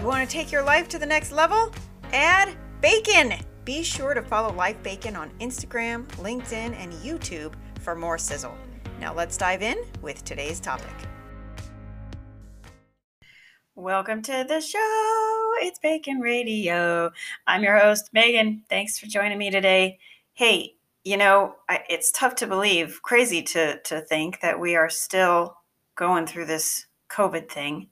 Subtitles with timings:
[0.00, 1.70] You want to take your life to the next level?
[2.14, 3.34] Add bacon.
[3.66, 8.56] Be sure to follow Life Bacon on Instagram, LinkedIn, and YouTube for more sizzle.
[8.98, 10.94] Now let's dive in with today's topic.
[13.74, 15.52] Welcome to the show.
[15.60, 17.10] It's Bacon Radio.
[17.46, 18.62] I'm your host, Megan.
[18.70, 19.98] Thanks for joining me today.
[20.32, 21.56] Hey, you know,
[21.90, 25.56] it's tough to believe, crazy to, to think that we are still
[25.94, 27.88] going through this COVID thing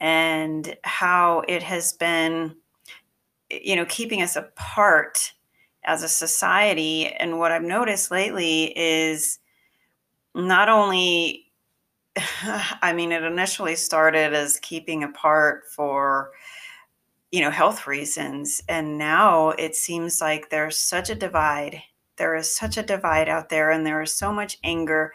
[0.00, 2.54] and how it has been
[3.50, 5.32] you know, keeping us apart
[5.84, 7.06] as a society.
[7.06, 9.38] And what I've noticed lately is
[10.34, 11.52] not only,
[12.82, 16.30] I mean, it initially started as keeping apart for,
[17.30, 18.62] you know, health reasons.
[18.68, 21.82] And now it seems like there's such a divide.
[22.16, 25.12] There is such a divide out there, and there is so much anger.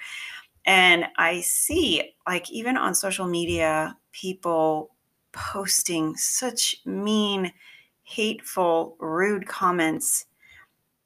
[0.66, 4.92] And I see, like, even on social media, people
[5.32, 7.52] posting such mean,
[8.04, 10.26] hateful, rude comments.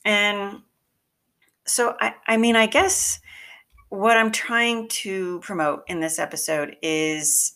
[0.03, 0.61] And
[1.65, 3.19] so, I, I mean, I guess
[3.89, 7.55] what I'm trying to promote in this episode is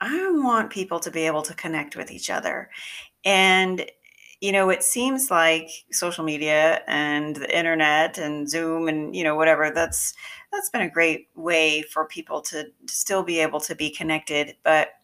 [0.00, 2.70] I want people to be able to connect with each other.
[3.24, 3.90] And,
[4.40, 9.36] you know, it seems like social media and the internet and Zoom and, you know,
[9.36, 10.14] whatever, that's
[10.50, 14.56] that's been a great way for people to still be able to be connected.
[14.64, 14.94] But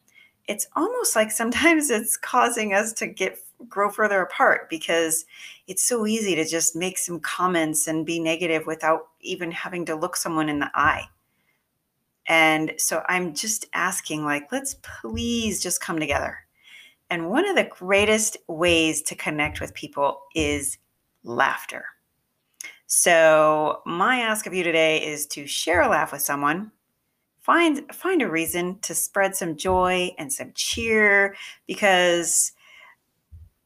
[0.48, 5.25] it's almost like sometimes it's causing us to get grow further apart because
[5.67, 9.97] it's so easy to just make some comments and be negative without even having to
[9.97, 11.05] look someone in the eye.
[12.29, 16.45] And so I'm just asking like let's please just come together.
[17.11, 20.79] And one of the greatest ways to connect with people is
[21.23, 21.85] laughter.
[22.87, 26.71] So, my ask of you today is to share a laugh with someone.
[27.41, 32.53] Find find a reason to spread some joy and some cheer because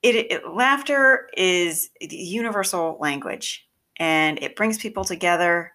[0.03, 3.67] it, it laughter is the universal language
[3.99, 5.73] and it brings people together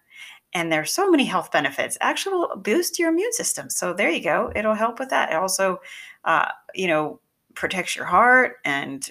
[0.52, 4.22] and there's so many health benefits actually will boost your immune system so there you
[4.22, 5.80] go it'll help with that it also
[6.24, 7.20] uh, you know
[7.56, 9.10] protects your heart and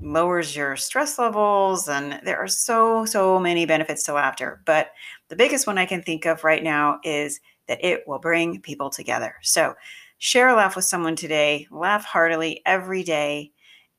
[0.00, 4.92] lowers your stress levels and there are so so many benefits to laughter but
[5.28, 8.88] the biggest one i can think of right now is that it will bring people
[8.88, 9.74] together so
[10.18, 13.52] share a laugh with someone today laugh heartily every day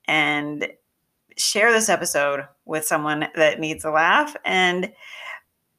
[0.05, 0.67] and
[1.37, 4.91] share this episode with someone that needs a laugh and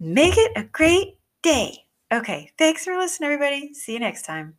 [0.01, 1.85] make it a great day.
[2.13, 3.75] Okay, thanks for listening, everybody.
[3.75, 4.55] See you next time.